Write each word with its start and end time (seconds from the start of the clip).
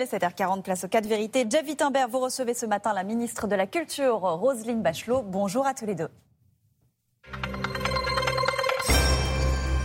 Essentiel, 0.00 0.20
7h40, 0.20 0.62
place 0.62 0.84
aux 0.84 0.88
4 0.88 1.06
vérités. 1.06 1.46
Jeff 1.48 1.66
Wittenberg, 1.66 2.10
vous 2.10 2.20
recevez 2.20 2.54
ce 2.54 2.66
matin 2.66 2.92
la 2.92 3.04
ministre 3.04 3.46
de 3.46 3.54
la 3.54 3.66
Culture, 3.66 4.20
Roselyne 4.20 4.82
Bachelot. 4.82 5.22
Bonjour 5.22 5.66
à 5.66 5.74
tous 5.74 5.86
les 5.86 5.94
deux. 5.94 6.08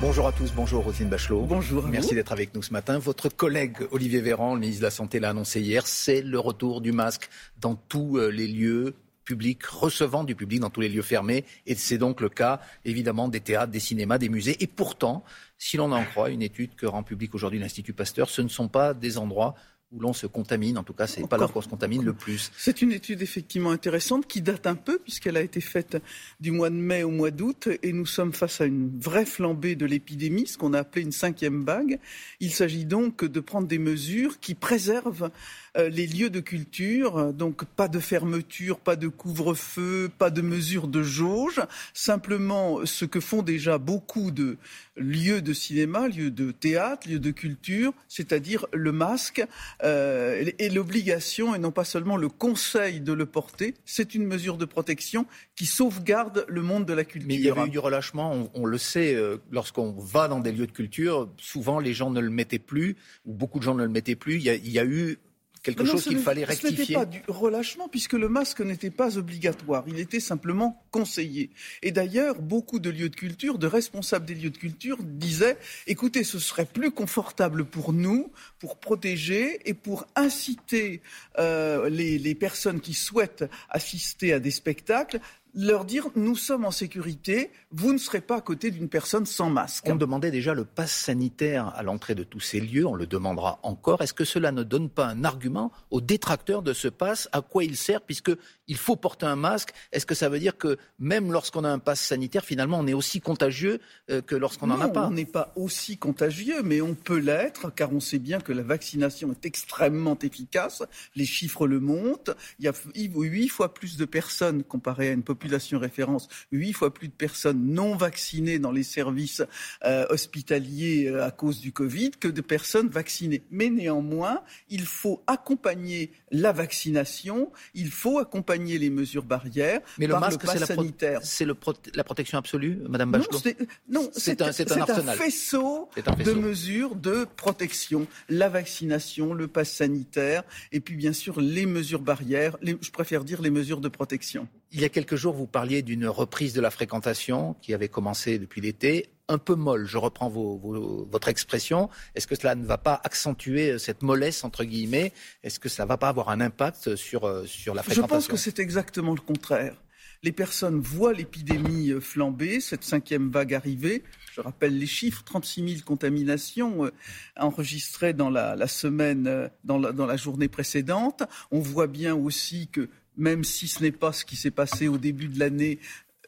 Bonjour 0.02 0.28
à 0.28 0.32
tous, 0.32 0.54
bonjour 0.54 0.84
Roselyne 0.84 1.10
Bachelot. 1.10 1.42
Bonjour. 1.42 1.88
Merci 1.88 2.16
d'être 2.16 2.32
avec 2.32 2.54
nous 2.54 2.62
ce 2.62 2.72
matin. 2.72 3.00
Votre 3.00 3.30
collègue 3.30 3.78
Olivier 3.92 4.22
Véran, 4.22 4.54
le 4.54 4.62
ministre 4.62 4.82
de 4.82 4.86
la 4.86 4.92
Santé, 4.92 5.20
l'a 5.20 5.30
annoncé 5.30 5.62
hier, 5.62 5.88
c'est 5.88 6.22
le 6.22 6.40
retour 6.40 6.82
du 6.82 6.92
masque 6.92 7.30
dans 7.60 7.76
tous 7.76 8.18
euh, 8.18 8.30
les 8.30 8.48
lieux 8.48 8.96
publics, 9.24 9.66
recevant 9.66 10.24
du 10.24 10.36
public 10.36 10.60
dans 10.60 10.70
tous 10.70 10.82
les 10.82 10.90
lieux 10.90 11.02
fermés. 11.02 11.44
Et 11.66 11.76
c'est 11.76 11.98
donc 11.98 12.22
le 12.22 12.30
cas, 12.30 12.62
évidemment, 12.86 13.28
des 13.28 13.42
théâtres, 13.42 13.72
des 13.72 13.80
cinémas, 13.80 14.20
des 14.20 14.30
musées. 14.30 14.56
Et 14.60 14.68
pourtant, 14.68 15.24
si 15.58 15.78
l'on 15.78 15.92
en 15.92 16.04
croit 16.06 16.30
une 16.30 16.44
étude 16.44 16.76
que 16.76 16.86
rend 16.86 17.02
publique 17.02 17.34
aujourd'hui 17.34 17.60
l'Institut 17.60 17.94
Pasteur, 17.94 18.30
ce 18.30 18.42
ne 18.44 18.50
sont 18.50 18.68
pas 18.68 18.94
des 18.94 19.18
endroits 19.18 19.56
où 19.96 20.00
l'on 20.00 20.14
se 20.14 20.28
contamine. 20.28 20.78
En 20.78 20.84
tout 20.84 20.94
cas, 20.94 21.08
c'est 21.08 21.28
pas 21.28 21.38
là 21.38 21.48
qu'on 21.48 21.62
se 21.62 21.68
contamine 21.68 22.04
le 22.04 22.14
plus. 22.14 22.52
C'est 22.58 22.82
une 22.82 22.92
étude 22.92 23.22
effectivement 23.22 23.72
intéressante 23.72 24.28
qui 24.28 24.42
date 24.42 24.68
un 24.68 24.76
peu 24.76 25.00
puisqu'elle 25.00 25.38
a 25.38 25.42
été 25.42 25.62
faite 25.62 25.98
du 26.40 26.52
mois 26.52 26.70
de 26.70 26.76
mai 26.76 27.04
au 27.04 27.12
mois 27.12 27.32
d'août 27.32 27.70
et 27.82 27.94
nous 27.94 28.06
sommes 28.06 28.34
face 28.34 28.62
à 28.62 28.66
une 28.66 29.00
vraie 29.00 29.26
flambée 29.26 29.76
de 29.76 29.86
l'épidémie, 29.86 30.48
ce 30.48 30.58
qu'on 30.58 30.74
a 30.74 30.80
appelé 30.80 31.04
une 31.04 31.12
cinquième 31.12 31.64
vague. 31.64 32.00
Il 32.40 32.52
s'agit 32.52 32.86
donc 32.86 33.24
de 33.24 33.40
prendre 33.40 33.68
des 33.68 33.80
mesures 33.80 34.40
qui 34.40 34.56
préservent 34.56 35.32
euh, 35.78 35.90
les 35.90 36.08
lieux 36.08 36.30
de 36.30 36.40
culture, 36.40 37.34
donc 37.34 37.66
pas 37.66 37.88
de 37.88 38.00
fermeture, 38.00 38.80
pas 38.80 38.96
de 38.96 39.08
couvre-feu, 39.08 40.10
pas 40.18 40.30
de 40.30 40.42
mesures 40.42 40.88
de 40.88 41.04
jauge, 41.04 41.62
simplement 41.94 42.86
ce 42.86 43.06
que 43.06 43.20
font 43.20 43.42
déjà 43.42 43.78
beaucoup 43.78 44.32
de 44.32 44.58
lieux 44.98 45.42
de 45.42 45.54
cinéma, 45.54 46.08
lieux 46.08 46.32
de 46.32 46.52
théâtre, 46.52 47.10
lieux 47.10 47.20
de 47.20 47.32
culture, 47.32 47.94
c'est-à-dire 48.08 48.66
le 48.74 48.92
masque 48.92 49.46
euh, 49.84 50.50
et 50.58 50.70
l'obligation, 50.70 51.56
et 51.56 51.60
non 51.60 51.72
pas 51.72 51.84
seulement 51.84 52.18
le 52.18 52.30
conseil 52.30 53.02
de 53.02 53.14
le 53.14 53.26
porter, 53.26 53.74
c'est 53.86 54.16
une 54.16 54.26
mesure 54.26 54.58
de 54.58 54.66
protection 54.66 55.26
qui 55.56 55.66
sauvegarde 55.66 56.46
le 56.48 56.62
monde 56.62 56.86
de 56.86 56.94
la 56.94 57.04
culture. 57.04 57.28
Mais 57.28 57.36
il 57.36 57.42
y 57.42 57.50
avait 57.50 57.66
eu 57.66 57.70
du 57.70 57.80
relâchement, 57.80 58.50
on, 58.54 58.66
le 58.66 58.78
sait, 58.78 59.16
euh, 59.16 59.38
lorsqu'on 59.52 59.92
va 59.92 60.28
dans 60.28 60.40
des 60.40 60.52
lieux 60.52 60.68
de 60.68 60.72
culture, 60.72 61.30
souvent 61.38 61.80
les 61.80 61.94
gens 61.94 62.10
ne 62.10 62.22
le 62.22 62.30
mettaient 62.30 62.60
plus, 62.60 62.96
ou 63.26 63.34
beaucoup 63.34 63.60
de 63.60 63.64
gens 63.64 63.76
ne 63.76 63.84
le 63.84 63.90
mettaient 63.90 64.16
plus. 64.16 64.36
il 64.36 64.72
y 64.72 64.80
a 64.80 64.86
eu 64.86 65.18
quelque 65.66 65.86
chose 65.86 66.04
qu'il 66.04 66.20
fallait 66.20 66.44
rectifier. 66.44 66.76
Ce 66.76 66.82
n'était 66.82 66.94
pas 66.94 67.06
du 67.06 67.22
relâchement 67.28 67.90
puisque 67.90 68.14
le 68.14 68.30
masque 68.30 68.62
n'était 68.62 68.92
pas 68.92 69.18
obligatoire, 69.18 69.84
il 69.88 70.00
était 70.00 70.20
simplement 70.20 70.84
conseillé. 70.92 71.50
Et 71.82 71.92
d'ailleurs, 71.92 72.42
beaucoup 72.42 72.80
de 72.80 72.90
lieux 72.90 73.10
de 73.10 73.16
culture, 73.16 73.58
de 73.58 73.68
responsables 73.68 74.26
des 74.26 74.36
lieux 74.36 74.52
de 74.52 74.58
culture 74.58 74.98
disaient 75.02 75.58
écoutez, 75.88 76.24
ce 76.24 76.40
serait 76.40 76.66
plus 76.66 76.92
confortable 76.92 77.66
pour 77.66 77.94
nous, 77.94 78.32
pour 78.60 78.78
protéger 78.78 79.60
et 79.66 79.74
pour 79.74 80.06
inciter 80.16 81.02
euh, 81.40 81.90
les, 81.90 82.20
les 82.20 82.36
personnes 82.36 82.80
qui 82.80 82.94
souhaitent 82.94 83.46
assister 83.70 84.34
à 84.34 84.40
des 84.40 84.52
spectacles 84.52 85.20
leur 85.56 85.86
dire 85.86 86.10
nous 86.16 86.36
sommes 86.36 86.66
en 86.66 86.72
sécurité, 86.72 87.50
vous 87.72 87.94
ne 87.94 87.98
serez 87.98 88.22
pas 88.22 88.38
à 88.38 88.42
côté 88.42 88.72
d'une 88.72 88.90
personne 88.90 89.26
sans 89.26 89.50
masque. 89.50 89.86
On 89.88 89.96
demandait 89.96 90.32
déjà 90.32 90.54
le 90.54 90.66
pass 90.66 90.92
sanitaire 90.92 91.74
à 91.76 91.84
l'entrée 91.84 92.14
de 92.14 92.24
tous 92.24 92.42
ces 92.42 92.60
lieux, 92.60 92.86
on 92.86 92.96
le 92.96 93.08
demandera 93.08 93.60
encore. 93.64 94.02
Est-ce 94.02 94.14
que 94.14 94.26
cela 94.26 94.52
ne 94.52 94.64
donne 94.64 94.90
pas 94.90 95.08
un 95.08 95.24
argument 95.24 95.72
aux 95.92 96.02
détracteurs 96.02 96.62
de 96.62 96.74
ce 96.74 96.90
pass 96.90 97.30
À 97.32 97.42
quoi 97.42 97.64
il 97.64 97.78
sert 97.78 98.02
Puisqu'il 98.02 98.78
faut 98.78 98.98
porter 98.98 99.26
un 99.26 99.38
masque? 99.38 99.72
Est-ce 99.94 100.06
que 100.06 100.16
ça 100.16 100.28
veut 100.28 100.40
dire 100.40 100.58
que 100.58 100.78
même 101.00 101.32
lorsqu'on 101.32 101.64
a 101.64 101.70
un 101.70 101.80
pass 101.80 102.02
sanitaire, 102.02 102.44
finalement, 102.44 102.80
on 102.80 102.88
est 102.88 102.94
aussi 102.94 103.22
contagieux 103.22 103.80
euh, 104.12 104.22
que 104.22 104.36
lorsqu'on 104.36 104.68
n'en 104.68 104.82
a 104.82 104.90
pas? 104.90 105.08
On 105.08 105.12
n'est 105.12 105.26
pas 105.26 105.54
aussi 105.56 105.98
contagieux, 105.98 106.64
mais 106.64 106.82
on 106.82 106.96
peut 106.96 107.20
l'être, 107.20 107.74
car 107.74 107.94
on 107.94 108.02
sait 108.02 108.20
bien 108.20 108.42
que 108.42 108.52
la 108.52 108.64
vaccination 108.64 109.32
est 109.32 109.46
extrêmement 109.46 110.18
efficace. 110.22 110.84
Les 111.16 111.26
chiffres 111.26 111.66
le 111.66 111.80
montrent. 111.80 112.36
Il 112.60 112.66
y 112.66 112.68
a 112.68 112.74
huit 112.94 113.48
fois 113.48 113.74
plus 113.74 113.96
de 113.96 114.06
personnes 114.06 114.64
comparées 114.64 115.10
à 115.10 115.14
une 115.14 115.24
population 115.24 115.45
population 115.46 115.78
référence, 115.78 116.28
huit 116.52 116.74
fois 116.74 116.92
plus 116.92 117.08
de 117.08 117.14
personnes 117.14 117.68
non 117.68 117.96
vaccinées 117.96 118.58
dans 118.58 118.72
les 118.72 118.82
services 118.82 119.44
euh, 119.84 120.06
hospitaliers 120.10 121.08
euh, 121.08 121.24
à 121.24 121.30
cause 121.30 121.60
du 121.60 121.72
Covid 121.72 122.12
que 122.20 122.28
de 122.28 122.42
personnes 122.42 122.90
vaccinées. 122.90 123.44
Mais 123.52 123.70
néanmoins, 123.70 124.42
il 124.70 124.86
faut 124.86 125.22
accompagner 125.28 126.12
la 126.32 126.52
vaccination, 126.52 127.52
il 127.76 127.92
faut 127.92 128.18
accompagner 128.18 128.80
les 128.80 128.90
mesures 128.90 129.24
barrières 129.24 129.82
Mais 130.00 130.08
le 130.08 130.20
masque, 130.20 130.42
c'est 130.48 130.60
la, 130.60 131.22
c'est 131.22 131.46
la 131.46 132.04
protection 132.04 132.40
absolue, 132.40 132.80
Madame 132.90 133.12
Bachelot 133.12 133.40
Non, 133.88 134.10
c'est 134.14 134.42
un, 134.42 134.48
un, 134.48 135.14
faisceau 135.14 135.90
de 136.26 136.34
mesures 136.34 136.96
de 136.96 137.28
protection. 137.38 138.08
La 138.30 138.50
vaccination, 138.50 139.34
le 139.34 139.48
pass 139.48 139.72
sanitaire, 139.72 140.44
et 140.72 140.80
puis 140.80 140.96
bien 140.96 141.14
sûr 141.14 141.40
les 141.40 141.68
mesures 141.68 142.02
barrières, 142.02 142.58
je 142.64 142.92
préfère 142.92 143.24
dire 143.24 143.44
les 143.44 143.52
mesures 143.52 143.82
de 143.82 143.90
protection. 143.90 144.48
Il 144.76 144.82
y 144.82 144.84
a 144.84 144.90
quelques 144.90 145.16
jours, 145.16 145.34
vous 145.34 145.48
parliez 145.48 145.82
d'une 145.84 146.06
reprise 146.06 146.52
de 146.52 146.60
la 146.60 146.70
fréquentation 146.70 147.56
qui 147.62 147.74
avait 147.74 147.88
commencé 147.88 148.40
depuis 148.40 148.60
l'été, 148.60 149.08
un 149.30 149.38
peu 149.38 149.56
molle. 149.56 149.86
Je 149.86 149.98
reprends 149.98 150.28
votre 150.28 151.30
expression. 151.30 151.90
Est-ce 152.14 152.28
que 152.28 152.36
cela 152.36 152.56
ne 152.56 152.66
va 152.66 152.78
pas 152.78 153.00
accentuer 153.06 153.80
cette 153.80 154.04
mollesse, 154.04 154.44
entre 154.44 154.66
guillemets? 154.66 155.14
Est-ce 155.44 155.62
que 155.62 155.70
ça 155.70 155.84
ne 155.84 155.88
va 155.88 155.96
pas 155.96 156.10
avoir 156.10 156.28
un 156.28 156.42
impact 156.42 156.98
sur, 156.98 157.24
euh, 157.24 157.46
sur 157.46 157.74
la 157.74 157.84
fréquentation 157.84 158.20
Je 158.20 158.26
pense 158.26 158.28
que 158.28 158.36
c'est 158.36 158.60
exactement 158.60 159.14
le 159.14 159.22
contraire. 159.22 159.82
Les 160.24 160.34
personnes 160.34 160.82
voient 160.82 161.14
l'épidémie 161.14 161.92
flamber, 162.02 162.60
cette 162.60 162.84
cinquième 162.84 163.30
vague 163.32 163.54
arriver. 163.54 164.04
Je 164.34 164.42
rappelle 164.42 164.78
les 164.78 164.88
chiffres 164.88 165.24
36 165.24 165.70
000 165.70 165.82
contaminations 165.86 166.84
euh, 166.84 166.92
enregistrées 167.38 168.12
dans 168.12 168.30
la, 168.30 168.68
semaine, 168.68 169.28
euh, 169.28 169.48
dans 169.64 169.78
la 169.78 170.18
journée 170.18 170.50
précédente. 170.50 171.24
On 171.52 171.60
voit 171.60 171.88
bien 171.88 172.14
aussi 172.14 172.68
que 172.68 172.90
même 173.18 173.44
si 173.44 173.68
ce 173.68 173.82
n'est 173.82 173.92
pas 173.92 174.14
ce 174.14 174.26
qui 174.26 174.36
s'est 174.36 174.52
passé 174.52 174.88
au 174.88 174.98
début 174.98 175.28
de 175.28 175.40
l'année, 175.40 175.80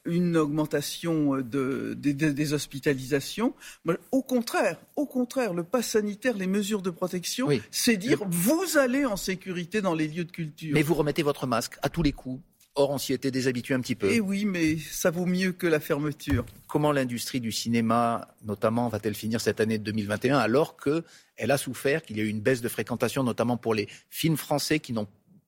une 0.08 0.38
augmentation 0.38 1.38
de, 1.38 1.94
des 1.94 2.54
hospitalisations. 2.54 3.54
Au 4.12 4.24
contraire, 4.24 4.78
au 4.96 5.06
contraire, 5.06 5.54
le 5.54 5.64
pass 5.64 5.90
sanitaire, 5.90 6.38
les 6.38 6.48
mesures 6.48 6.82
de 6.82 6.90
protection, 6.90 7.50
c'est 7.72 7.98
dire 7.98 8.20
vous 8.30 8.78
allez 8.78 9.06
en 9.06 9.18
sécurité 9.18 9.82
dans 9.82 9.94
les 9.94 10.08
lieux 10.08 10.26
de 10.26 10.32
culture. 10.32 10.74
Mais 10.74 10.84
vous 10.84 10.96
remettez 10.96 11.24
votre 11.24 11.46
masque 11.46 11.78
à 11.82 11.90
tous 11.90 12.04
les 12.04 12.14
coups. 12.14 12.42
Or, 12.80 12.92
on 12.92 13.00
s'y 13.00 13.12
était 13.12 13.32
déshabitué 13.32 13.74
un 13.74 13.82
petit 13.82 13.96
peu. 13.96 14.08
Eh 14.12 14.20
oui, 14.20 14.46
mais 14.46 14.78
ça 14.78 15.10
vaut 15.10 15.26
mieux 15.26 15.52
que 15.52 15.66
la 15.66 15.80
fermeture. 15.80 16.46
Comment 16.68 16.92
l'industrie 16.92 17.40
du 17.40 17.52
cinéma, 17.52 18.28
notamment, 18.46 18.88
va-t-elle 18.88 19.16
finir 19.16 19.42
cette 19.42 19.60
année 19.60 19.80
de 19.80 19.84
2021 19.84 20.38
alors 20.38 20.78
qu'elle 20.78 21.52
a 21.52 21.58
souffert, 21.58 22.04
qu'il 22.04 22.18
y 22.18 22.20
a 22.20 22.24
eu 22.24 22.28
une 22.28 22.40
baisse 22.40 22.62
de 22.62 22.70
fréquentation, 22.70 23.24
notamment 23.24 23.58
pour 23.58 23.74
les 23.74 23.88
films 24.12 24.38
français 24.38 24.80
qui 24.80 24.94
n'ont 24.94 25.08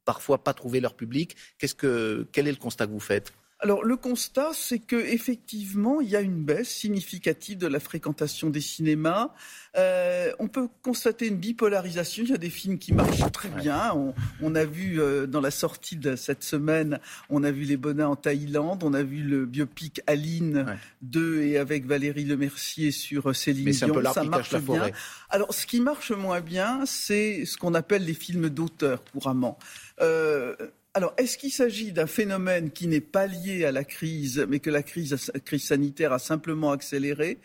parfois 0.10 0.44
pas 0.44 0.56
trouver 0.56 0.80
leur 0.80 0.96
public. 0.96 1.36
Qu'est-ce 1.60 1.76
que, 1.76 2.28
quel 2.32 2.48
est 2.48 2.52
le 2.52 2.58
constat 2.58 2.88
que 2.88 2.92
vous 2.92 3.00
faites? 3.12 3.32
Alors 3.62 3.84
le 3.84 3.98
constat, 3.98 4.52
c'est 4.54 4.80
que 4.80 4.96
effectivement, 4.96 6.00
il 6.00 6.10
y 6.10 6.16
a 6.16 6.22
une 6.22 6.44
baisse 6.44 6.70
significative 6.70 7.58
de 7.58 7.68
la 7.68 7.82
fréquentation 7.82 8.50
des 8.50 8.62
cinémas. 8.62 9.34
Euh, 9.78 10.32
on 10.40 10.48
peut 10.48 10.70
constater 10.82 11.28
une 11.28 11.36
bipolarisation. 11.36 12.24
Il 12.24 12.30
y 12.30 12.34
a 12.34 12.38
des 12.38 12.50
films 12.50 12.78
qui 12.78 12.94
marchent 12.94 13.30
très 13.34 13.50
bien. 13.50 13.94
On, 14.42 14.56
a 14.56 14.64
vu 14.64 15.02
euh, 15.02 15.28
dans 15.28 15.42
la 15.42 15.52
sortie 15.52 15.98
de 15.98 16.16
cette 16.16 16.42
semaine, 16.42 17.00
on 17.30 17.44
a 17.44 17.52
vu 17.52 17.64
Les 17.64 17.76
Bonnets 17.76 18.04
en 18.04 18.16
Thaïlande, 18.16 18.82
on 18.84 18.94
a 18.94 19.04
vu 19.04 19.22
le 19.24 19.46
biopic 19.46 20.02
Aline 20.08 20.66
2 21.02 21.42
et 21.42 21.58
avec 21.58 21.86
Valérie 21.86 22.24
Lemercier 22.24 22.92
sur 22.92 23.30
euh, 23.30 23.34
Céline 23.34 23.66
Mais 23.66 23.72
Dion. 23.72 23.98
Un 23.98 24.14
ça 24.14 24.24
marche 24.24 24.56
bien. 24.56 24.90
Alors 25.30 25.54
ce 25.54 25.66
qui 25.66 25.82
marche 25.82 26.12
moins 26.12 26.40
bien, 26.40 26.86
c'est 26.86 27.46
ce 27.46 27.58
qu'on 27.58 27.74
appelle 27.74 28.06
les 28.06 28.14
films 28.14 28.50
d'auteur 28.50 29.04
couramment. 29.04 29.60
Euh, 30.02 30.56
alors, 31.00 31.14
est-ce 31.16 31.38
qu'il 31.38 31.54
s'agit 31.54 31.94
d'un 31.94 32.08
phénomène 32.08 32.72
qui 32.72 32.86
n'est 32.86 33.00
pas 33.00 33.26
lié 33.26 33.64
à 33.64 33.72
la 33.72 33.86
crise, 33.86 34.46
mais 34.50 34.60
que 34.60 34.70
la 34.70 34.84
crise, 34.84 35.32
crise 35.46 35.64
sanitaire 35.64 36.12
a 36.12 36.20
simplement 36.20 36.74
accéléré? 36.74 37.40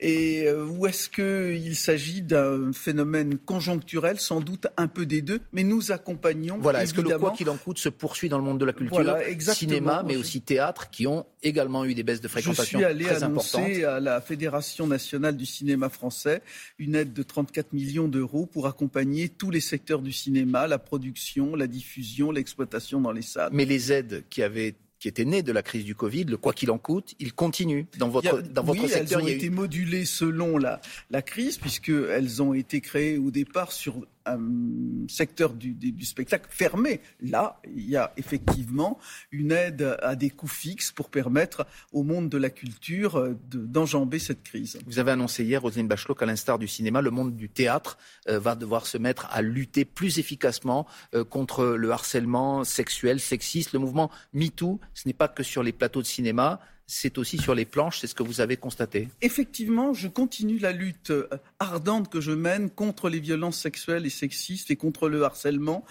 Et 0.00 0.46
euh, 0.46 0.66
où 0.66 0.86
est-ce 0.86 1.08
qu'il 1.08 1.76
s'agit 1.76 2.22
d'un 2.22 2.72
phénomène 2.72 3.38
conjoncturel 3.38 4.18
Sans 4.18 4.40
doute 4.40 4.66
un 4.76 4.88
peu 4.88 5.06
des 5.06 5.22
deux, 5.22 5.40
mais 5.52 5.62
nous 5.62 5.92
accompagnons. 5.92 6.58
Voilà, 6.58 6.82
est-ce 6.82 6.94
que 6.94 7.00
le 7.00 7.16
quoi 7.16 7.30
qu'il 7.30 7.48
en 7.48 7.56
coûte 7.56 7.78
se 7.78 7.88
poursuit 7.88 8.28
dans 8.28 8.38
le 8.38 8.44
monde 8.44 8.58
de 8.58 8.64
la 8.64 8.72
culture, 8.72 9.16
cinéma, 9.40 10.02
mais 10.04 10.16
aussi 10.16 10.40
théâtre, 10.40 10.90
qui 10.90 11.06
ont 11.06 11.26
également 11.42 11.84
eu 11.84 11.94
des 11.94 12.02
baisses 12.02 12.20
de 12.20 12.28
fréquentation 12.28 12.78
Je 12.78 12.84
suis 12.84 12.92
allé 12.92 13.08
annoncer 13.08 13.84
à 13.84 14.00
la 14.00 14.20
Fédération 14.20 14.86
nationale 14.86 15.36
du 15.36 15.46
cinéma 15.46 15.88
français 15.88 16.42
une 16.78 16.94
aide 16.96 17.12
de 17.12 17.22
34 17.22 17.72
millions 17.72 18.08
d'euros 18.08 18.46
pour 18.46 18.66
accompagner 18.66 19.28
tous 19.28 19.50
les 19.50 19.60
secteurs 19.60 20.02
du 20.02 20.12
cinéma, 20.12 20.66
la 20.66 20.78
production, 20.78 21.54
la 21.54 21.66
diffusion, 21.66 22.32
l'exploitation 22.32 23.00
dans 23.00 23.12
les 23.12 23.22
salles. 23.22 23.50
Mais 23.52 23.64
les 23.64 23.92
aides 23.92 24.24
qui 24.28 24.42
avaient 24.42 24.74
qui 25.04 25.08
était 25.08 25.26
né 25.26 25.42
de 25.42 25.52
la 25.52 25.62
crise 25.62 25.84
du 25.84 25.94
Covid, 25.94 26.24
le 26.24 26.38
quoi 26.38 26.54
qu'il 26.54 26.70
en 26.70 26.78
coûte, 26.78 27.14
il 27.18 27.34
continue 27.34 27.86
dans 27.98 28.08
votre, 28.08 28.40
dans 28.40 28.62
votre 28.62 28.84
oui, 28.84 28.88
secteur. 28.88 29.20
Elles 29.20 29.26
ont 29.26 29.28
été 29.28 29.50
modulées 29.50 30.06
selon 30.06 30.56
la, 30.56 30.80
la 31.10 31.20
crise, 31.20 31.58
puisqu'elles 31.58 32.40
ont 32.40 32.54
été 32.54 32.80
créées 32.80 33.18
au 33.18 33.30
départ 33.30 33.70
sur 33.70 34.06
un 34.26 35.06
secteur 35.08 35.52
du, 35.52 35.76
spectacle 36.04 36.46
fermé. 36.50 37.00
Là, 37.20 37.60
il 37.74 37.88
y 37.88 37.96
a 37.96 38.12
effectivement 38.16 38.98
une 39.30 39.52
aide 39.52 39.96
à 40.02 40.16
des 40.16 40.30
coûts 40.30 40.48
fixes 40.48 40.92
pour 40.92 41.10
permettre 41.10 41.66
au 41.92 42.02
monde 42.02 42.28
de 42.28 42.38
la 42.38 42.50
culture 42.50 43.16
euh, 43.16 43.36
d'enjamber 43.52 44.18
cette 44.18 44.42
crise. 44.42 44.78
Vous 44.86 44.98
avez 44.98 45.12
annoncé 45.12 45.44
hier, 45.44 45.60
Roselyne 45.60 45.88
Bachelot, 45.88 46.14
qu'à 46.14 46.26
l'instar 46.26 46.58
du 46.58 46.68
cinéma, 46.68 47.02
le 47.02 47.10
monde 47.10 47.36
du 47.36 47.48
théâtre 47.48 47.98
euh, 48.28 48.38
va 48.38 48.54
devoir 48.54 48.86
se 48.86 48.98
mettre 48.98 49.28
à 49.30 49.42
lutter 49.42 49.84
plus 49.84 50.18
efficacement 50.18 50.86
euh, 51.14 51.24
contre 51.24 51.64
le 51.64 51.90
harcèlement 51.90 52.64
sexuel, 52.64 53.20
sexiste. 53.20 53.72
Le 53.72 53.78
mouvement 53.78 54.10
MeToo, 54.32 54.80
ce 54.94 55.08
n'est 55.08 55.14
pas 55.14 55.28
que 55.28 55.42
sur 55.42 55.62
les 55.62 55.72
plateaux 55.72 56.02
de 56.02 56.06
cinéma, 56.06 56.60
c'est 56.86 57.18
aussi 57.18 57.38
sur 57.38 57.54
les 57.54 57.64
planches, 57.64 58.00
c'est 58.00 58.06
ce 58.06 58.14
que 58.14 58.22
vous 58.22 58.40
avez 58.40 58.56
constaté. 58.56 59.08
Effectivement, 59.22 59.92
je 59.92 60.08
continue 60.08 60.58
la 60.58 60.72
lutte 60.72 61.12
ardente 61.58 62.10
que 62.10 62.20
je 62.20 62.32
mène 62.32 62.70
contre 62.70 63.08
les 63.08 63.20
violences 63.20 63.58
sexuelles 63.58 64.06
et 64.06 64.10
sexistes 64.10 64.70
et 64.70 64.76
contre 64.76 65.08
le 65.08 65.22
harcèlement. 65.22 65.84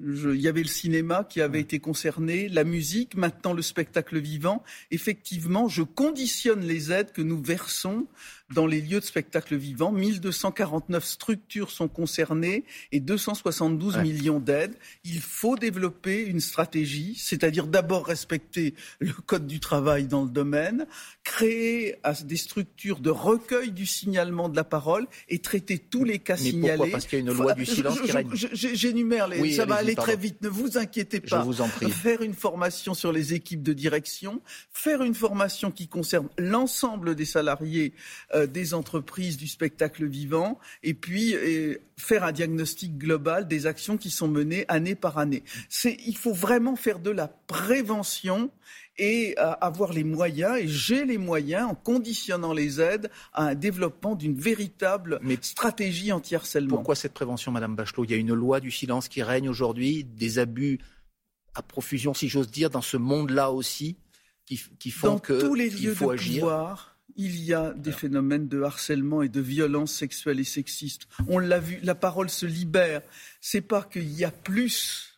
Il 0.00 0.40
y 0.40 0.46
avait 0.46 0.62
le 0.62 0.68
cinéma 0.68 1.24
qui 1.24 1.40
avait 1.40 1.60
été 1.60 1.80
concerné, 1.80 2.48
la 2.48 2.62
musique, 2.62 3.16
maintenant 3.16 3.52
le 3.52 3.62
spectacle 3.62 4.18
vivant. 4.20 4.62
Effectivement, 4.92 5.68
je 5.68 5.82
conditionne 5.82 6.60
les 6.60 6.92
aides 6.92 7.10
que 7.10 7.20
nous 7.20 7.42
versons 7.42 8.06
dans 8.54 8.66
les 8.66 8.80
lieux 8.80 9.00
de 9.00 9.04
spectacle 9.04 9.56
vivant. 9.56 9.92
1249 9.92 11.04
structures 11.04 11.70
sont 11.70 11.88
concernées 11.88 12.64
et 12.92 13.00
272 13.00 13.98
millions 13.98 14.40
d'aides. 14.40 14.74
Il 15.04 15.20
faut 15.20 15.56
développer 15.56 16.22
une 16.22 16.40
stratégie, 16.40 17.14
c'est-à-dire 17.18 17.66
d'abord 17.66 18.06
respecter 18.06 18.74
le 19.00 19.12
code 19.12 19.46
du 19.46 19.60
travail 19.60 20.06
dans 20.06 20.24
le 20.24 20.30
domaine, 20.30 20.86
créer 21.24 21.96
des 22.24 22.36
structures 22.36 23.00
de 23.00 23.10
recueil 23.10 23.70
du 23.70 23.86
signalement 23.86 24.48
de 24.48 24.56
la 24.56 24.64
parole 24.64 25.06
et 25.28 25.40
traiter 25.40 25.78
tous 25.78 26.04
les 26.04 26.18
cas 26.18 26.36
Mais 26.36 26.50
signalés. 26.50 26.76
Pourquoi 26.76 26.92
Parce 26.92 27.06
qu'il 27.06 27.18
y 27.18 27.22
a 27.22 27.30
une 27.30 27.36
loi 27.36 27.54
du 27.54 27.66
silence 27.66 28.00
qui 28.00 28.12
règne. 28.12 28.30
J'énumère 28.34 29.28
les. 29.28 29.52
ça 29.52 29.66
va 29.66 29.76
aller 29.76 29.94
très 29.94 30.16
vite. 30.16 30.40
Ne 30.42 30.48
vous 30.48 30.78
inquiétez 30.78 31.20
pas. 31.20 31.40
Je 31.40 31.44
vous 31.44 31.60
en 31.60 31.68
prie. 31.68 31.90
Faire 31.90 32.22
une 32.22 32.34
formation 32.34 32.94
sur 32.94 33.12
les 33.12 33.34
équipes 33.34 33.62
de 33.62 33.72
direction, 33.72 34.40
faire 34.72 35.02
une 35.02 35.14
formation 35.14 35.70
qui 35.70 35.88
concerne 35.88 36.28
l'ensemble 36.38 37.14
des 37.14 37.24
salariés 37.24 37.92
euh, 38.34 38.37
des 38.46 38.74
entreprises 38.74 39.36
du 39.36 39.48
spectacle 39.48 40.06
vivant, 40.06 40.58
et 40.82 40.94
puis 40.94 41.34
faire 41.96 42.24
un 42.24 42.32
diagnostic 42.32 42.98
global 42.98 43.48
des 43.48 43.66
actions 43.66 43.96
qui 43.96 44.10
sont 44.10 44.28
menées 44.28 44.64
année 44.68 44.94
par 44.94 45.18
année. 45.18 45.42
Il 45.84 46.16
faut 46.16 46.32
vraiment 46.32 46.76
faire 46.76 46.98
de 46.98 47.10
la 47.10 47.28
prévention 47.28 48.50
et 49.00 49.36
avoir 49.38 49.92
les 49.92 50.02
moyens, 50.04 50.58
et 50.58 50.66
j'ai 50.66 51.04
les 51.04 51.18
moyens 51.18 51.70
en 51.70 51.74
conditionnant 51.74 52.52
les 52.52 52.80
aides 52.80 53.10
à 53.32 53.44
un 53.44 53.54
développement 53.54 54.16
d'une 54.16 54.38
véritable 54.38 55.20
stratégie 55.40 56.10
anti-harcèlement. 56.10 56.76
Pourquoi 56.76 56.96
cette 56.96 57.14
prévention, 57.14 57.52
Madame 57.52 57.76
Bachelot? 57.76 58.04
Il 58.04 58.10
y 58.10 58.14
a 58.14 58.16
une 58.16 58.34
loi 58.34 58.60
du 58.60 58.70
silence 58.70 59.08
qui 59.08 59.22
règne 59.22 59.48
aujourd'hui, 59.48 60.02
des 60.04 60.38
abus 60.40 60.80
à 61.54 61.62
profusion, 61.62 62.12
si 62.12 62.28
j'ose 62.28 62.50
dire, 62.50 62.70
dans 62.70 62.82
ce 62.82 62.96
monde-là 62.96 63.52
aussi, 63.52 63.96
qui, 64.44 64.60
qui 64.78 64.90
font 64.90 65.14
dans 65.14 65.18
que 65.18 65.40
tous 65.40 65.54
les 65.54 65.70
lieux 65.70 65.94
faut 65.94 66.08
de 66.08 66.14
agir. 66.14 66.40
pouvoir, 66.40 66.97
il 67.18 67.44
y 67.44 67.52
a 67.52 67.74
des 67.74 67.92
phénomènes 67.92 68.48
de 68.48 68.62
harcèlement 68.62 69.22
et 69.22 69.28
de 69.28 69.40
violence 69.40 69.92
sexuelle 69.92 70.40
et 70.40 70.44
sexiste. 70.44 71.08
On 71.28 71.38
l'a 71.38 71.58
vu, 71.58 71.78
la 71.82 71.94
parole 71.94 72.30
se 72.30 72.46
libère. 72.46 73.02
C'est 73.40 73.60
pas 73.60 73.82
qu'il 73.82 74.10
y 74.10 74.24
a 74.24 74.30
plus 74.30 75.08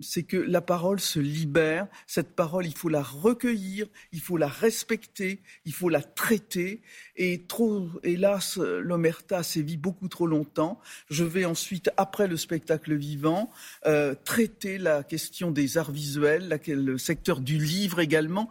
c'est 0.00 0.24
que 0.24 0.36
la 0.36 0.60
parole 0.60 1.00
se 1.00 1.18
libère. 1.18 1.86
Cette 2.06 2.34
parole, 2.34 2.66
il 2.66 2.76
faut 2.76 2.88
la 2.88 3.02
recueillir, 3.02 3.86
il 4.12 4.20
faut 4.20 4.36
la 4.36 4.48
respecter, 4.48 5.40
il 5.64 5.72
faut 5.72 5.88
la 5.88 6.02
traiter. 6.02 6.82
Et 7.16 7.44
trop, 7.46 7.88
hélas, 8.02 8.58
l'omerta 8.58 9.42
sévit 9.42 9.76
beaucoup 9.76 10.08
trop 10.08 10.26
longtemps. 10.26 10.80
Je 11.10 11.24
vais 11.24 11.44
ensuite, 11.44 11.90
après 11.96 12.28
le 12.28 12.36
spectacle 12.36 12.94
vivant, 12.94 13.50
euh, 13.86 14.14
traiter 14.24 14.78
la 14.78 15.02
question 15.02 15.50
des 15.50 15.78
arts 15.78 15.92
visuels, 15.92 16.60
le 16.66 16.98
secteur 16.98 17.40
du 17.40 17.58
livre 17.58 18.00
également, 18.00 18.50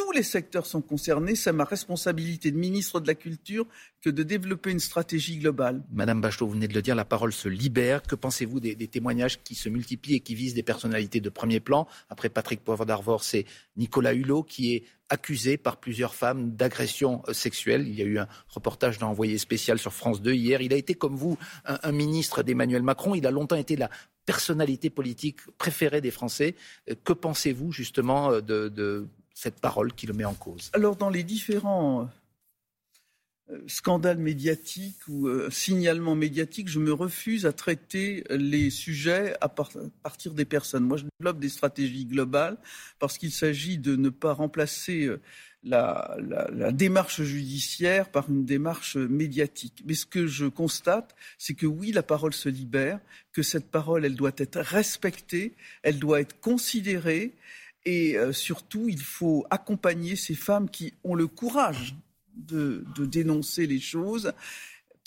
tous 0.00 0.12
les 0.12 0.22
secteurs 0.22 0.64
sont 0.64 0.80
concernés. 0.80 1.34
C'est 1.34 1.52
ma 1.52 1.64
responsabilité 1.64 2.50
de 2.50 2.56
ministre 2.56 3.00
de 3.00 3.06
la 3.06 3.14
Culture 3.14 3.66
que 4.00 4.08
de 4.08 4.22
développer 4.22 4.70
une 4.70 4.80
stratégie 4.80 5.36
globale. 5.36 5.82
Madame 5.92 6.22
Bachelot, 6.22 6.46
vous 6.46 6.54
venez 6.54 6.68
de 6.68 6.74
le 6.74 6.80
dire, 6.80 6.94
la 6.94 7.04
parole 7.04 7.34
se 7.34 7.48
libère. 7.48 8.02
Que 8.02 8.14
pensez-vous 8.14 8.60
des, 8.60 8.74
témoignages 8.88 9.42
qui 9.42 9.54
se 9.54 9.68
multiplient 9.68 10.14
et 10.14 10.20
qui 10.20 10.34
visent 10.34 10.54
des 10.54 10.62
personnalités 10.62 11.20
de 11.20 11.28
premier 11.28 11.60
plan? 11.60 11.86
Après 12.08 12.30
Patrick 12.30 12.64
Poivre 12.64 12.86
d'Arvor, 12.86 13.22
c'est 13.22 13.44
Nicolas 13.76 14.14
Hulot 14.14 14.42
qui 14.42 14.74
est 14.74 14.84
accusé 15.10 15.58
par 15.58 15.76
plusieurs 15.76 16.14
femmes 16.14 16.56
d'agression 16.56 17.22
euh, 17.28 17.34
sexuelle. 17.34 17.86
Il 17.86 17.94
y 17.94 18.00
a 18.00 18.06
eu 18.06 18.18
un 18.18 18.28
reportage 18.48 18.98
d'un 18.98 19.06
envoyé 19.06 19.36
spécial 19.36 19.78
sur 19.78 19.92
France 19.92 20.22
2 20.22 20.32
hier. 20.32 20.62
Il 20.62 20.72
a 20.72 20.76
été, 20.76 20.94
comme 20.94 21.16
vous, 21.16 21.36
un, 21.66 21.92
ministre 21.92 22.42
d'Emmanuel 22.42 22.82
Macron. 22.82 23.14
Il 23.14 23.26
a 23.26 23.30
longtemps 23.30 23.56
été 23.56 23.76
la 23.76 23.90
personnalité 24.24 24.88
politique 24.88 25.40
préférée 25.58 26.00
des 26.00 26.10
Français. 26.10 26.54
Euh, 26.88 26.94
que 27.04 27.12
pensez-vous 27.12 27.70
justement 27.70 28.32
euh, 28.32 28.40
de 28.40 29.08
cette 29.40 29.58
parole 29.58 29.94
qui 29.94 30.06
le 30.06 30.12
met 30.12 30.26
en 30.26 30.34
cause 30.34 30.70
Alors, 30.74 30.96
dans 30.96 31.08
les 31.08 31.22
différents 31.22 32.10
euh, 33.50 33.56
scandales 33.68 34.18
médiatiques 34.18 35.08
ou 35.08 35.28
euh, 35.28 35.48
signalements 35.50 36.14
médiatiques, 36.14 36.68
je 36.68 36.78
me 36.78 36.92
refuse 36.92 37.46
à 37.46 37.54
traiter 37.54 38.22
les 38.28 38.68
sujets 38.68 39.34
à 39.40 39.48
partir 39.48 40.34
des 40.34 40.44
personnes. 40.44 40.84
Moi, 40.84 40.98
je 40.98 41.04
développe 41.18 41.40
des 41.40 41.48
stratégies 41.48 42.04
globales 42.04 42.58
parce 42.98 43.16
qu'il 43.16 43.32
s'agit 43.32 43.78
de 43.78 43.96
ne 43.96 44.10
pas 44.10 44.34
remplacer 44.34 45.06
euh, 45.06 45.22
la, 45.64 46.18
la, 46.52 46.70
démarche 46.70 47.22
judiciaire 47.22 48.10
par 48.10 48.28
une 48.28 48.44
démarche 48.44 48.96
médiatique. 48.96 49.82
Mais 49.86 49.94
ce 49.94 50.04
que 50.04 50.26
je 50.26 50.44
constate, 50.44 51.16
c'est 51.38 51.54
que 51.54 51.66
oui, 51.66 51.92
la 51.92 52.02
parole 52.02 52.34
se 52.34 52.50
libère, 52.50 53.00
que 53.32 53.42
cette 53.42 53.70
parole, 53.70 54.04
elle 54.04 54.16
doit 54.16 54.32
être 54.36 54.60
respectée, 54.60 55.54
elle 55.82 55.98
doit 55.98 56.20
être 56.20 56.38
considérée, 56.40 57.34
et 57.84 58.16
euh, 58.16 58.32
surtout, 58.32 58.88
il 58.88 59.00
faut 59.00 59.46
accompagner 59.50 60.16
ces 60.16 60.34
femmes 60.34 60.68
qui 60.68 60.94
ont 61.04 61.14
le 61.14 61.26
courage 61.26 61.94
de, 62.34 62.84
dénoncer 62.98 63.66
les 63.66 63.80
choses. 63.80 64.32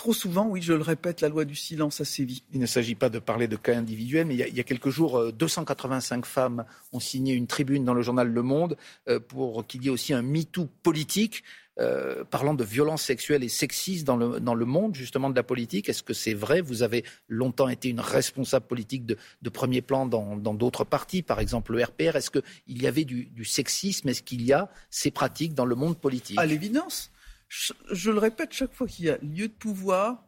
Trop 0.03 0.11
souvent, 0.11 0.47
oui, 0.47 0.61
je 0.61 0.73
le 0.73 0.81
répète, 0.81 1.21
la 1.21 1.29
loi 1.29 1.45
du 1.45 1.55
silence 1.55 2.01
a 2.01 2.03
sévi. 2.03 2.43
Il 2.51 2.59
ne 2.59 2.65
s'agit 2.65 2.93
pas 2.93 3.07
de 3.07 3.19
parler 3.19 3.47
de 3.47 3.55
cas 3.55 3.77
individuels, 3.77 4.27
mais 4.27 4.35
il 4.35 4.53
y 4.53 4.59
a, 4.59 4.63
quelques 4.63 4.89
jours, 4.89 5.31
285 5.31 6.17
euh, 6.17 6.27
femmes 6.27 6.65
ont 6.91 6.99
signé 6.99 7.33
une 7.33 7.47
tribune 7.47 7.85
dans 7.85 7.93
le 7.93 8.01
journal 8.01 8.27
Le 8.27 8.41
Monde 8.41 8.75
euh, 9.07 9.21
pour 9.21 9.65
qu'il 9.65 9.81
y 9.81 9.87
ait 9.87 9.89
aussi 9.89 10.11
un 10.13 10.21
MeToo 10.21 10.67
politique. 10.83 11.45
Euh, 11.79 12.25
parlant 12.25 12.53
de 12.53 12.65
violences 12.65 13.01
sexuelles 13.01 13.45
et 13.45 13.49
sexistes 13.49 14.05
dans 14.05 14.17
le, 14.17 14.39
dans 14.39 14.53
le 14.53 14.65
monde 14.65 14.93
justement 14.93 15.29
de 15.29 15.35
la 15.35 15.41
politique. 15.41 15.87
Est-ce 15.87 16.03
que 16.03 16.13
c'est 16.13 16.35
vrai? 16.35 16.59
Vous 16.59 16.83
avez 16.83 17.03
longtemps 17.29 17.69
été 17.69 17.87
une 17.89 18.01
responsable 18.01 18.67
politique 18.67 19.05
de, 19.05 19.17
de 19.41 19.49
premier 19.49 19.81
plan 19.81 20.05
dans 20.05 20.53
d'autres 20.53 20.83
partis, 20.83 21.23
par 21.23 21.39
exemple 21.39 21.71
le 21.71 21.83
RPR. 21.83 22.17
Est-ce 22.17 22.29
qu'il 22.29 22.43
y 22.67 22.85
avait 22.85 23.05
du, 23.05 23.25
du 23.25 23.45
sexisme? 23.45 24.09
Est-ce 24.09 24.21
qu'il 24.21 24.43
y 24.43 24.51
a 24.51 24.69
ces 24.91 25.09
pratiques 25.11 25.55
dans 25.55 25.65
le 25.65 25.75
monde 25.75 25.97
politique? 25.97 26.37
À 26.37 26.45
l'évidence. 26.45 27.09
Je, 27.47 28.11
le 28.11 28.19
répète 28.19 28.53
chaque 28.53 28.73
fois 28.73 28.87
qu'il 28.87 29.05
y 29.05 29.09
a 29.09 29.17
lieu 29.17 29.47
de 29.47 29.53
pouvoir, 29.53 30.27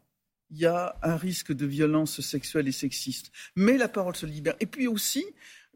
il 0.51 0.59
y 0.59 0.65
a 0.65 0.95
un 1.01 1.15
risque 1.15 1.51
de 1.51 1.65
violence 1.65 2.21
sexuelle 2.21 2.67
et 2.67 2.71
sexiste. 2.71 3.31
Mais 3.55 3.77
la 3.77 3.87
parole 3.87 4.15
se 4.15 4.25
libère. 4.25 4.55
Et 4.59 4.65
puis 4.65 4.87
aussi, 4.87 5.25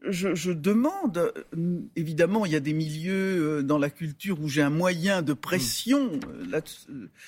je, 0.08 0.52
demande, 0.52 1.32
euh, 1.54 1.80
évidemment, 1.96 2.46
il 2.46 2.52
y 2.52 2.56
a 2.56 2.60
des 2.60 2.72
milieux 2.72 3.58
euh, 3.58 3.62
dans 3.62 3.78
la 3.78 3.90
culture 3.90 4.40
où 4.40 4.48
j'ai 4.48 4.62
un 4.62 4.70
moyen 4.70 5.22
de 5.22 5.32
pression 5.32 6.18
euh, 6.26 6.60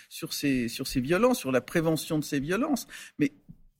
sur, 0.08 0.32
ces, 0.32 0.68
sur 0.68 0.86
ces 0.86 1.00
violences, 1.00 1.38
sur 1.38 1.52
la 1.52 1.60
prévention 1.60 2.18
de 2.18 2.24
ces 2.24 2.40
violences, 2.40 2.86
mais 3.18 3.32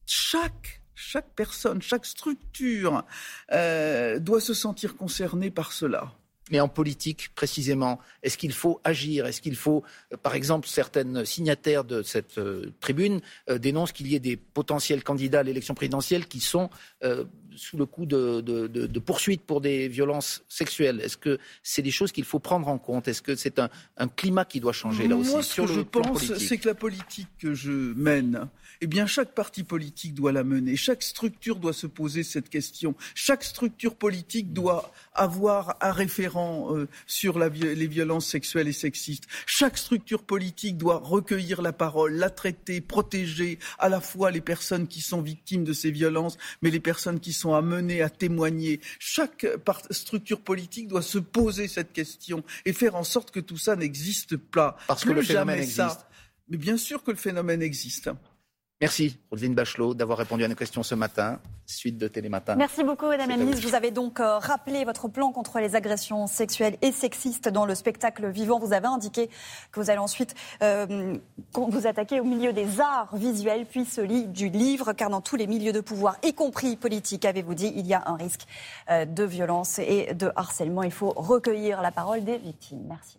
chaque, 0.07 0.83
chaque 0.95 1.35
personne, 1.35 1.81
chaque 1.81 2.05
structure 2.05 3.05
doit 3.51 4.41
se 4.41 4.55
sentir 4.55 4.97
concernée 4.97 5.51
par 5.51 5.73
cela. 5.73 6.15
Mais 6.52 6.61
en 6.61 6.68
politique, 6.68 7.35
précisément, 7.35 7.99
est-ce 8.23 8.38
qu'il 8.38 8.52
faut 8.52 8.80
agir? 8.85 9.26
Est-ce 9.26 9.40
qu'il 9.40 9.56
faut, 9.56 9.82
par 10.23 10.35
exemple, 10.35 10.68
certaines 10.68 11.25
signataires 11.25 11.82
de 11.82 12.02
cette 12.02 12.38
tribune 12.78 13.21
dénoncent 13.49 13.92
qu'il 13.92 14.06
y 14.06 14.14
ait 14.14 14.21
des 14.21 14.37
potentiels 14.37 15.02
candidats 15.02 15.40
à 15.40 15.42
l'élection 15.42 15.75
présidentielle 15.75 16.26
qui 16.26 16.40
sont 16.40 16.71
sous 17.56 17.76
le 17.76 17.87
coup 17.87 18.06
de, 18.06 18.99
poursuites 18.99 19.42
pour 19.42 19.61
des 19.61 19.88
violences 19.88 20.44
sexuelles? 20.49 21.00
Est-ce 21.00 21.16
que 21.16 21.38
c'est 21.62 21.82
des 21.82 21.90
choses 21.90 22.12
qu'il 22.12 22.25
faut 22.25 22.38
prendre 22.38 22.68
en 22.68 22.78
compte? 22.78 23.09
Est-ce 23.09 23.23
que 23.23 23.35
c'est 23.35 23.59
un, 23.59 23.68
climat 24.16 24.44
qui 24.44 24.61
doit 24.61 24.73
changer 24.73 25.09
là 25.09 25.16
aussi 25.16 25.30
Moi, 25.30 25.42
ce 25.42 25.61
que 25.61 25.66
je 25.66 25.80
pense, 25.80 26.35
c'est 26.35 26.59
que 26.59 26.68
la 26.68 26.75
politique 26.75 27.28
que 27.38 27.54
je 27.54 27.71
mène, 27.71 28.49
eh 28.80 28.87
bien, 28.87 29.06
chaque 29.06 29.35
parti 29.35 29.62
politique 29.62 30.14
doit 30.14 30.32
la 30.32 30.44
mener. 30.44 30.76
Chaque 30.76 31.02
structure 31.02 31.56
doit 31.56 31.73
se 31.73 31.87
poser 31.87 32.23
cette 32.23 32.49
question. 32.49 32.94
Chaque 33.14 33.44
structure 33.44 33.94
politique 33.94 34.52
doit 34.52 34.92
avoir 35.14 35.76
un 35.80 35.92
référent 35.92 36.42
euh, 36.75 36.89
sur 37.07 37.39
les 37.39 37.87
violences 37.87 38.27
sexuelles 38.27 38.69
et 38.69 38.73
sexistes. 38.73 39.25
Chaque 39.47 39.79
structure 39.79 40.23
politique 40.23 40.77
doit 40.77 41.01
recueillir 41.03 41.63
la 41.63 41.73
parole, 41.73 42.15
la 42.15 42.31
traiter, 42.31 42.81
protéger 42.81 43.59
à 43.79 43.89
la 43.89 44.01
fois 44.01 44.31
les 44.31 44.41
personnes 44.41 44.87
qui 44.87 45.01
sont 45.01 45.21
victimes 45.21 45.65
de 45.65 45.73
ces 45.73 45.91
violences, 45.91 46.39
mais 46.63 46.71
les 46.71 46.81
personnes 46.81 47.21
qui 47.21 47.33
sont 47.33 47.55
amenés 47.55 48.03
à 48.03 48.11
témoigner. 48.11 48.81
Chaque 48.99 49.47
structure 49.91 50.41
politique 50.41 50.89
doit 50.89 51.03
se 51.03 51.19
poser 51.19 51.69
cette 51.69 51.93
question 51.93 52.43
et 52.65 52.73
faire 52.73 52.95
en 52.95 53.05
sorte 53.05 53.31
que 53.31 53.41
tout 53.41 53.59
ça 53.59 53.77
n'existe 53.77 54.37
pas. 54.37 54.77
Parce 54.87 55.05
que 55.05 55.13
le 55.13 55.23
phénomène 55.23 55.61
existe. 55.61 56.07
Mais 56.49 56.57
bien 56.57 56.77
sûr 56.77 57.03
que 57.03 57.11
le 57.11 57.17
phénomène 57.17 57.63
existe. 57.63 58.11
Merci, 58.83 59.17
Roselyne 59.31 59.55
Bachelot, 59.55 59.95
d'avoir 59.95 60.19
répondu 60.19 60.43
à 60.43 60.49
nos 60.49 60.57
questions 60.57 60.83
ce 60.83 60.97
matin. 60.97 61.39
Suite 61.67 61.99
de 61.99 62.09
Télématin. 62.09 62.57
Merci 62.57 62.83
beaucoup, 62.83 63.07
Madame 63.07 63.31
la 63.31 63.37
Ministre. 63.37 63.69
Vous 63.69 63.77
avez 63.77 63.93
donc 63.93 64.19
euh, 64.19 64.39
rappelé 64.39 64.85
votre 64.85 65.07
plan 65.07 65.31
contre 65.31 65.61
les 65.61 65.77
agressions 65.77 66.27
sexuelles 66.27 66.77
et 66.83 66.91
sexistes 66.91 67.49
dans 67.49 67.65
le 67.65 67.77
spectacle 67.77 68.29
vivant. 68.29 68.59
Vous 68.59 68.73
avez 68.73 68.89
indiqué 68.89 69.31
que 69.71 69.79
vous 69.79 69.89
allez 69.89 70.01
ensuite 70.01 70.35
euh, 70.65 71.17
vous 71.55 71.87
attaquer 71.87 72.19
au 72.19 72.25
milieu 72.25 72.53
des 72.53 72.81
arts 72.81 73.15
visuels, 73.15 73.67
puis 73.67 73.85
celui 73.85 74.25
du 74.27 74.49
livre, 74.49 74.95
car 74.95 75.11
dans 75.11 75.21
tous 75.21 75.37
les 75.37 75.47
milieux 75.47 75.73
de 75.73 75.81
pouvoir, 75.81 76.17
y 76.25 76.35
compris 76.35 76.75
politique, 76.75 77.25
avez-vous 77.25 77.55
dit, 77.55 77.73
il 77.77 77.87
y 77.87 77.95
a 77.95 78.03
un 78.07 78.17
risque 78.17 78.49
euh, 78.91 79.05
de 79.05 79.23
violence 79.23 79.79
et 79.79 80.12
de 80.12 80.33
harcèlement. 80.35 80.83
Il 80.83 80.91
faut 80.91 81.12
recueillir 81.15 81.83
la 81.83 81.93
parole 81.93 82.25
des 82.25 82.37
victimes. 82.37 82.83
Merci. 82.89 83.17